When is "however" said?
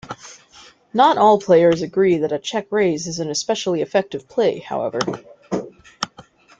4.57-4.97